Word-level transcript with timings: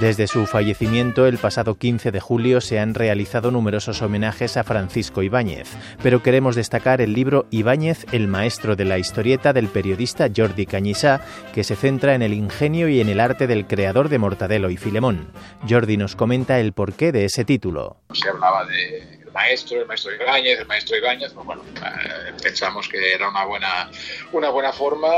Desde 0.00 0.28
su 0.28 0.46
fallecimiento 0.46 1.26
el 1.26 1.38
pasado 1.38 1.74
15 1.74 2.12
de 2.12 2.20
julio 2.20 2.60
se 2.60 2.78
han 2.78 2.94
realizado 2.94 3.50
numerosos 3.50 4.00
homenajes 4.00 4.56
a 4.56 4.62
Francisco 4.62 5.24
Ibáñez, 5.24 5.68
pero 6.04 6.22
queremos 6.22 6.54
destacar 6.54 7.00
el 7.00 7.14
libro 7.14 7.46
Ibáñez, 7.50 8.06
el 8.12 8.28
maestro 8.28 8.76
de 8.76 8.84
la 8.84 8.98
historieta 8.98 9.52
del 9.52 9.66
periodista 9.66 10.28
Jordi 10.34 10.66
Cañisá, 10.66 11.20
que 11.52 11.64
se 11.64 11.74
centra 11.74 12.14
en 12.14 12.22
el 12.22 12.32
ingenio 12.32 12.88
y 12.88 13.00
en 13.00 13.08
el 13.08 13.18
arte 13.18 13.48
del 13.48 13.66
creador 13.66 14.08
de 14.08 14.18
Mortadelo 14.18 14.70
y 14.70 14.76
Filemón. 14.76 15.32
Jordi 15.68 15.96
nos 15.96 16.14
comenta 16.14 16.60
el 16.60 16.72
porqué 16.72 17.10
de 17.10 17.24
ese 17.24 17.44
título. 17.44 17.96
se 18.12 18.28
hablaba 18.28 18.66
de 18.66 19.17
el 19.28 19.32
maestro, 19.32 19.80
el 19.80 19.86
maestro 19.86 20.14
Ibáñez, 20.14 20.58
el 20.58 20.66
maestro 20.66 20.96
Ibáñez, 20.96 21.32
pues 21.32 21.46
bueno, 21.46 21.62
eh, 21.76 22.32
pensamos 22.42 22.88
que 22.88 23.14
era 23.14 23.28
una 23.28 23.44
buena, 23.44 23.90
una 24.32 24.50
buena 24.50 24.72
forma 24.72 25.08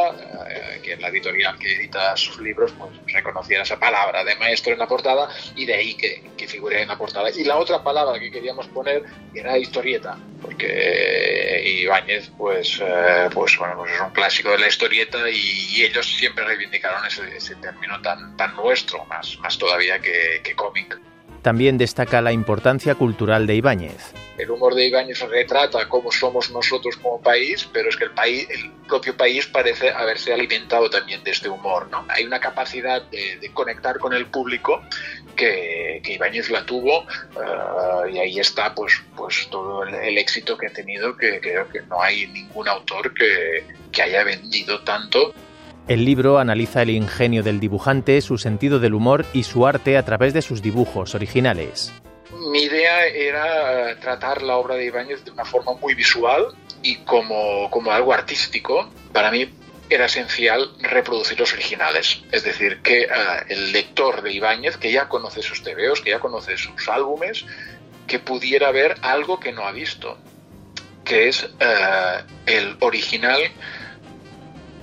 eh, 0.48 0.80
que 0.82 0.96
la 0.96 1.08
editorial 1.08 1.58
que 1.58 1.74
edita 1.76 2.16
sus 2.16 2.38
libros 2.40 2.72
pues 2.78 2.90
reconociera 3.12 3.62
esa 3.62 3.78
palabra 3.78 4.24
de 4.24 4.34
maestro 4.36 4.72
en 4.72 4.78
la 4.78 4.86
portada 4.86 5.28
y 5.54 5.64
de 5.64 5.74
ahí 5.74 5.94
que, 5.94 6.30
que 6.36 6.48
figure 6.48 6.82
en 6.82 6.88
la 6.88 6.98
portada. 6.98 7.30
Y 7.30 7.44
la 7.44 7.56
otra 7.56 7.82
palabra 7.82 8.18
que 8.18 8.30
queríamos 8.30 8.66
poner 8.68 9.04
era 9.34 9.56
historieta, 9.56 10.18
porque 10.42 11.62
Ibáñez 11.64 12.30
pues, 12.36 12.80
eh, 12.82 13.28
pues, 13.32 13.56
bueno, 13.58 13.76
pues 13.76 13.92
es 13.92 14.00
un 14.00 14.10
clásico 14.10 14.50
de 14.50 14.58
la 14.58 14.68
historieta 14.68 15.30
y, 15.30 15.80
ellos 15.80 16.14
siempre 16.18 16.44
reivindicaron 16.44 17.00
ese, 17.06 17.54
término 17.56 18.00
tan, 18.02 18.36
tan 18.36 18.54
nuestro, 18.54 19.04
más, 19.06 19.38
más 19.38 19.56
todavía 19.56 19.98
que 19.98 20.54
cómic. 20.54 20.98
También 21.42 21.78
destaca 21.78 22.20
la 22.20 22.32
importancia 22.32 22.94
cultural 22.94 23.46
de 23.46 23.54
Ibáñez. 23.54 24.12
El 24.36 24.50
humor 24.50 24.74
de 24.74 24.86
Ibáñez 24.86 25.20
retrata 25.20 25.88
cómo 25.88 26.10
somos 26.12 26.50
nosotros 26.50 26.96
como 26.96 27.20
país, 27.20 27.68
pero 27.72 27.88
es 27.88 27.96
que 27.96 28.04
el 28.04 28.10
país, 28.12 28.46
el 28.50 28.70
propio 28.88 29.16
país 29.16 29.46
parece 29.46 29.90
haberse 29.90 30.32
alimentado 30.32 30.88
también 30.88 31.22
de 31.24 31.30
este 31.30 31.48
humor. 31.48 31.88
¿no? 31.90 32.04
Hay 32.08 32.24
una 32.24 32.40
capacidad 32.40 33.02
de, 33.02 33.50
conectar 33.52 33.98
con 33.98 34.12
el 34.12 34.26
público 34.26 34.82
que, 35.36 36.02
Ibáñez 36.04 36.50
la 36.50 36.66
tuvo 36.66 37.00
uh, 37.00 38.06
y 38.10 38.18
ahí 38.18 38.38
está 38.38 38.74
pues, 38.74 39.00
pues 39.16 39.48
todo 39.50 39.84
el, 39.84 39.94
el, 39.94 40.18
éxito 40.18 40.58
que 40.58 40.66
ha 40.66 40.72
tenido, 40.72 41.16
que 41.16 41.40
creo 41.40 41.68
que 41.68 41.80
no 41.82 42.02
hay 42.02 42.26
ningún 42.26 42.68
autor 42.68 43.14
que, 43.14 43.64
que 43.92 44.02
haya 44.02 44.24
vendido 44.24 44.80
tanto. 44.82 45.34
El 45.88 46.04
libro 46.04 46.38
analiza 46.38 46.82
el 46.82 46.90
ingenio 46.90 47.42
del 47.42 47.58
dibujante, 47.58 48.20
su 48.20 48.38
sentido 48.38 48.78
del 48.78 48.94
humor 48.94 49.26
y 49.32 49.42
su 49.42 49.66
arte 49.66 49.96
a 49.96 50.04
través 50.04 50.32
de 50.32 50.42
sus 50.42 50.62
dibujos 50.62 51.14
originales. 51.14 51.92
Mi 52.52 52.62
idea 52.62 53.06
era 53.06 53.98
tratar 54.00 54.42
la 54.42 54.56
obra 54.56 54.76
de 54.76 54.86
Ibáñez 54.86 55.24
de 55.24 55.32
una 55.32 55.44
forma 55.44 55.74
muy 55.74 55.94
visual 55.94 56.46
y 56.82 56.96
como, 56.98 57.68
como 57.70 57.90
algo 57.90 58.12
artístico. 58.12 58.88
Para 59.12 59.30
mí 59.30 59.50
era 59.90 60.06
esencial 60.06 60.70
reproducir 60.80 61.38
los 61.38 61.52
originales. 61.52 62.22
Es 62.30 62.44
decir, 62.44 62.80
que 62.82 63.06
uh, 63.06 63.44
el 63.48 63.72
lector 63.72 64.22
de 64.22 64.32
Ibáñez, 64.32 64.76
que 64.76 64.92
ya 64.92 65.08
conoce 65.08 65.42
sus 65.42 65.62
tebeos, 65.62 66.00
que 66.00 66.10
ya 66.10 66.20
conoce 66.20 66.56
sus 66.56 66.88
álbumes, 66.88 67.44
que 68.06 68.20
pudiera 68.20 68.70
ver 68.70 68.96
algo 69.02 69.40
que 69.40 69.52
no 69.52 69.66
ha 69.66 69.72
visto, 69.72 70.16
que 71.04 71.28
es 71.28 71.42
uh, 71.42 72.24
el 72.46 72.76
original 72.80 73.40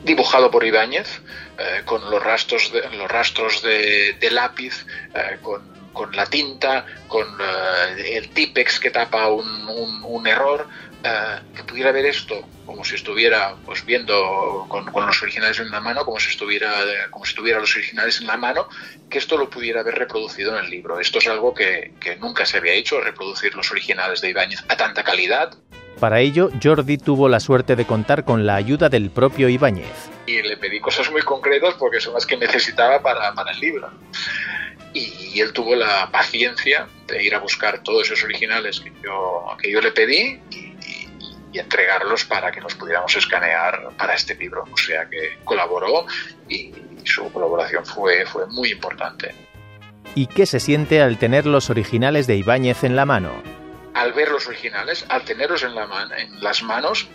dibujado 0.08 0.50
por 0.50 0.66
Ibáñez, 0.66 1.22
eh, 1.60 1.82
con 1.86 2.10
los 2.10 2.24
rastros 2.24 2.72
de, 2.72 2.82
los 2.98 3.12
rastros 3.12 3.62
de, 3.62 4.30
lápiz, 4.32 4.86
eh, 5.14 5.38
con, 5.42 6.16
la 6.16 6.26
tinta, 6.26 6.86
con 7.08 7.28
eh, 7.40 8.18
el 8.18 8.30
típex 8.30 8.80
que 8.80 8.90
tapa 8.90 9.28
un, 9.28 10.26
error, 10.26 10.68
que 11.56 11.64
pudiera 11.64 11.92
ver 11.92 12.06
esto 12.06 12.42
como 12.66 12.84
si 12.84 12.96
estuviera 12.96 13.56
pues 13.66 13.86
viendo 13.86 14.66
con, 14.68 14.84
con, 14.92 15.06
los 15.06 15.22
originales 15.22 15.58
en 15.60 15.72
la 15.72 15.80
mano, 15.80 16.04
como 16.04 16.20
si 16.20 16.32
estuviera 16.32 16.70
como 17.10 17.24
si 17.24 17.34
tuviera 17.34 17.60
los 17.60 17.74
originales 17.76 18.20
en 18.20 18.28
la 18.28 18.36
mano, 18.36 18.68
que 19.10 19.18
esto 19.18 19.38
lo 19.38 19.50
pudiera 19.50 19.80
haber 19.82 19.96
reproducido 19.96 20.58
en 20.58 20.66
el 20.66 20.70
libro. 20.70 21.00
Esto 21.00 21.20
es 21.20 21.28
algo 21.28 21.54
que, 21.54 21.94
que 22.02 22.18
nunca 22.18 22.46
se 22.46 22.58
había 22.58 22.74
hecho, 22.74 23.00
reproducir 23.00 23.56
los 23.56 23.72
originales 23.72 24.20
de 24.20 24.30
Ibáñez 24.32 24.64
a 24.68 24.76
tanta 24.76 25.04
calidad, 25.04 25.58
para 25.98 26.20
ello, 26.20 26.50
Jordi 26.62 26.98
tuvo 26.98 27.28
la 27.30 27.40
suerte 27.40 27.76
de 27.76 27.86
contar 27.86 28.24
con 28.24 28.46
la 28.46 28.56
ayuda 28.56 28.90
del 28.90 29.10
propio 29.10 29.50
Ibáñez. 29.50 30.10
Y 30.26 30.42
le 30.42 30.58
pedí 30.58 30.80
cosas 30.80 31.12
muy 31.12 31.22
concretas 31.22 31.76
porque 31.76 32.00
son 32.00 32.14
las 32.14 32.26
que 32.26 32.38
necesitaba 32.38 33.02
para, 33.02 33.34
para 33.34 33.52
el 33.52 33.60
libro. 33.60 33.90
Y 34.94 35.40
él 35.40 35.54
tuvo 35.54 35.76
la 35.76 36.10
paciencia 36.12 36.88
de 37.08 37.24
ir 37.24 37.36
a 37.36 37.40
buscar 37.40 37.84
todos 37.84 38.08
esos 38.08 38.24
originales 38.24 38.80
que 38.80 38.92
yo, 39.04 39.46
que 39.62 39.72
yo 39.72 39.82
le 39.82 39.92
pedí 39.92 40.40
y, 40.50 40.56
y, 40.56 41.10
y 41.54 41.60
entregarlos 41.60 42.26
para 42.26 42.52
que 42.52 42.62
nos 42.62 42.74
pudiéramos 42.74 43.16
escanear 43.16 43.90
para 43.98 44.16
este 44.16 44.36
libro. 44.36 44.64
O 44.72 44.78
sea 44.78 45.08
que 45.08 45.38
colaboró 45.44 46.08
y 46.50 46.72
su 47.04 47.32
colaboración 47.32 47.86
fue, 47.86 48.26
fue 48.26 48.48
muy 48.48 48.72
importante. 48.72 49.34
¿Y 50.16 50.28
qué 50.28 50.46
se 50.46 50.60
siente 50.60 51.02
al 51.02 51.18
tener 51.18 51.46
los 51.46 51.70
originales 51.70 52.28
de 52.28 52.36
Ibáñez 52.36 52.84
en 52.84 52.96
la 52.96 53.06
mano? 53.06 53.57
Al 53.98 54.14
ver 54.14 54.30
los 54.30 54.48
originales, 54.48 55.06
al 55.10 55.24
tenerlos 55.24 55.64
en, 55.64 55.74
las 56.42 56.62
manos, 56.62 57.08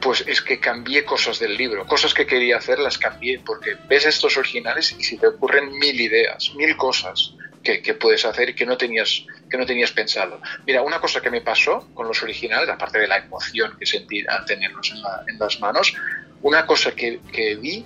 pues 0.00 0.24
es 0.26 0.40
que 0.40 0.60
cambié 0.60 1.04
cosas 1.04 1.40
del 1.40 1.56
libro, 1.56 1.86
cosas 1.86 2.14
que 2.14 2.24
quería 2.24 2.56
hacer 2.56 2.78
las 2.78 2.98
cambié, 2.98 3.40
porque 3.40 3.76
ves 3.88 4.06
estos 4.06 4.36
originales 4.36 4.94
y 4.96 5.02
se 5.02 5.16
te 5.16 5.26
ocurren 5.26 5.76
mil 5.78 6.00
ideas, 6.00 6.52
mil 6.54 6.76
cosas 6.76 7.34
que, 7.64 7.94
puedes 7.94 8.24
hacer 8.24 8.50
y 8.50 8.54
que 8.54 8.64
no 8.64 8.76
tenías 8.76 9.92
pensado. 9.92 10.40
Mira, 10.66 10.82
una 10.82 11.00
cosa 11.00 11.20
que 11.20 11.30
me 11.30 11.40
pasó 11.40 11.88
con 11.94 12.06
los 12.06 12.22
originales, 12.22 12.68
aparte 12.68 12.98
de 12.98 13.08
la 13.08 13.18
emoción 13.18 13.76
que 13.76 13.86
sentí 13.86 14.24
al 14.26 14.44
tenerlos 14.44 14.90
en, 14.92 15.02
la, 15.02 15.24
en 15.26 15.38
las 15.38 15.58
manos, 15.60 15.94
una 16.42 16.64
cosa 16.64 16.92
que 16.92 17.20
vi 17.60 17.84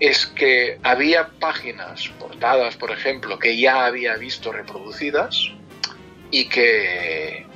es 0.00 0.26
que 0.26 0.78
había 0.82 1.28
páginas, 1.28 2.08
portadas, 2.18 2.76
por 2.76 2.90
ejemplo, 2.90 3.38
que 3.38 3.56
ya 3.56 3.86
había 3.86 4.16
visto 4.16 4.52
reproducidas, 4.52 5.52
y 6.38 6.50
que, 6.50 7.46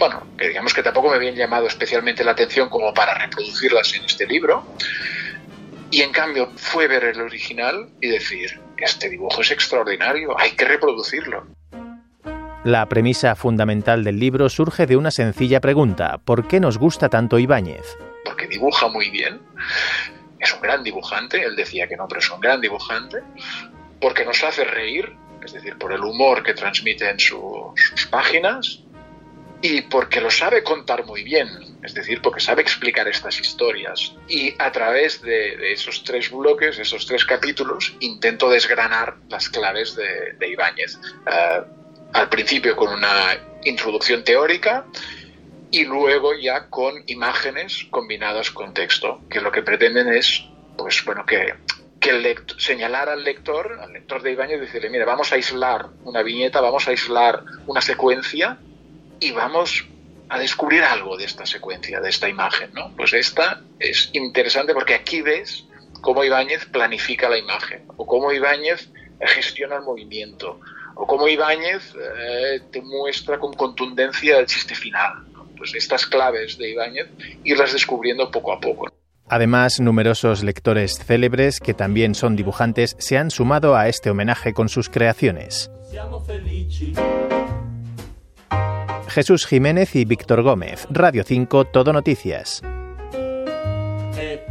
bueno, 0.00 0.26
que 0.36 0.48
digamos 0.48 0.74
que 0.74 0.82
tampoco 0.82 1.10
me 1.10 1.14
habían 1.14 1.36
llamado 1.36 1.68
especialmente 1.68 2.24
la 2.24 2.32
atención 2.32 2.68
como 2.68 2.92
para 2.92 3.14
reproducirlas 3.14 3.94
en 3.94 4.04
este 4.04 4.26
libro. 4.26 4.66
Y 5.92 6.02
en 6.02 6.10
cambio 6.10 6.50
fue 6.56 6.88
ver 6.88 7.04
el 7.04 7.20
original 7.20 7.88
y 8.00 8.08
decir, 8.08 8.60
este 8.78 9.08
dibujo 9.08 9.42
es 9.42 9.52
extraordinario, 9.52 10.36
hay 10.36 10.50
que 10.56 10.64
reproducirlo. 10.64 11.46
La 12.64 12.88
premisa 12.88 13.36
fundamental 13.36 14.02
del 14.02 14.18
libro 14.18 14.48
surge 14.48 14.86
de 14.86 14.96
una 14.96 15.12
sencilla 15.12 15.60
pregunta, 15.60 16.18
¿por 16.18 16.48
qué 16.48 16.58
nos 16.58 16.78
gusta 16.78 17.08
tanto 17.08 17.38
Ibáñez? 17.38 17.96
Porque 18.24 18.48
dibuja 18.48 18.88
muy 18.88 19.08
bien, 19.10 19.40
es 20.40 20.52
un 20.52 20.62
gran 20.62 20.82
dibujante, 20.82 21.44
él 21.44 21.54
decía 21.54 21.86
que 21.86 21.96
no, 21.96 22.08
pero 22.08 22.18
es 22.18 22.28
un 22.28 22.40
gran 22.40 22.60
dibujante, 22.60 23.18
porque 24.00 24.24
nos 24.24 24.42
hace 24.42 24.64
reír, 24.64 25.14
es 25.44 25.52
decir, 25.52 25.76
por 25.78 25.92
el 25.92 26.02
humor 26.02 26.42
que 26.42 26.54
transmite 26.54 27.08
en 27.08 27.18
su, 27.18 27.72
sus 27.76 28.06
páginas 28.06 28.80
y 29.62 29.82
porque 29.82 30.20
lo 30.20 30.30
sabe 30.30 30.62
contar 30.62 31.04
muy 31.06 31.22
bien, 31.22 31.48
es 31.82 31.94
decir, 31.94 32.20
porque 32.20 32.40
sabe 32.40 32.62
explicar 32.62 33.08
estas 33.08 33.40
historias. 33.40 34.14
Y 34.28 34.54
a 34.58 34.70
través 34.70 35.22
de, 35.22 35.72
esos 35.72 36.04
tres 36.04 36.30
bloques, 36.30 36.78
esos 36.78 37.06
tres 37.06 37.24
capítulos, 37.24 37.94
intento 38.00 38.50
desgranar 38.50 39.16
las 39.28 39.48
claves 39.48 39.96
de, 39.96 40.48
Ibáñez. 40.48 40.98
Uh, 41.26 41.76
al 42.12 42.28
principio 42.28 42.76
con 42.76 42.92
una 42.92 43.36
introducción 43.64 44.24
teórica 44.24 44.86
y 45.70 45.84
luego 45.84 46.34
ya 46.34 46.68
con 46.68 47.02
imágenes 47.06 47.86
combinadas 47.90 48.50
con 48.50 48.72
texto, 48.72 49.20
que 49.28 49.40
lo 49.40 49.50
que 49.50 49.62
pretenden 49.62 50.08
es, 50.08 50.44
pues 50.78 51.04
bueno, 51.04 51.26
que 51.26 51.54
que 52.00 52.10
el 52.10 52.36
señalar 52.58 53.08
al 53.08 53.24
lector, 53.24 53.78
al 53.80 53.92
lector 53.92 54.22
de 54.22 54.32
Ibáñez, 54.32 54.60
decirle, 54.60 54.90
mira, 54.90 55.04
vamos 55.04 55.32
a 55.32 55.36
aislar 55.36 55.86
una 56.04 56.22
viñeta, 56.22 56.60
vamos 56.60 56.86
a 56.86 56.90
aislar 56.90 57.42
una 57.66 57.80
secuencia 57.80 58.58
y 59.20 59.32
vamos 59.32 59.86
a 60.28 60.38
descubrir 60.38 60.82
algo 60.82 61.16
de 61.16 61.24
esta 61.24 61.46
secuencia, 61.46 62.00
de 62.00 62.08
esta 62.08 62.28
imagen, 62.28 62.72
¿no? 62.74 62.92
Pues 62.96 63.12
esta 63.12 63.62
es 63.78 64.10
interesante 64.12 64.74
porque 64.74 64.94
aquí 64.94 65.22
ves 65.22 65.64
cómo 66.00 66.24
Ibáñez 66.24 66.66
planifica 66.66 67.28
la 67.28 67.38
imagen 67.38 67.84
o 67.96 68.06
cómo 68.06 68.32
Ibáñez 68.32 68.88
gestiona 69.20 69.76
el 69.76 69.82
movimiento 69.82 70.60
o 70.94 71.06
cómo 71.06 71.28
Ibáñez 71.28 71.94
eh, 71.94 72.60
te 72.70 72.82
muestra 72.82 73.38
con 73.38 73.52
contundencia 73.54 74.38
el 74.38 74.46
chiste 74.46 74.74
final. 74.74 75.24
¿no? 75.32 75.46
Pues 75.56 75.74
estas 75.74 76.06
claves 76.06 76.58
de 76.58 76.70
Ibáñez 76.70 77.08
irlas 77.44 77.72
descubriendo 77.72 78.30
poco 78.30 78.52
a 78.52 78.60
poco. 78.60 78.95
Además, 79.28 79.80
numerosos 79.80 80.42
lectores 80.42 80.98
célebres 80.98 81.60
que 81.60 81.74
también 81.74 82.14
son 82.14 82.36
dibujantes 82.36 82.96
se 82.98 83.18
han 83.18 83.30
sumado 83.30 83.76
a 83.76 83.88
este 83.88 84.10
homenaje 84.10 84.52
con 84.52 84.68
sus 84.68 84.88
creaciones. 84.88 85.70
Jesús 89.08 89.46
Jiménez 89.46 89.96
y 89.96 90.04
Víctor 90.04 90.42
Gómez, 90.42 90.86
Radio 90.90 91.24
5, 91.24 91.64
Todo 91.66 91.92
Noticias. 91.92 92.62
E 94.18 94.44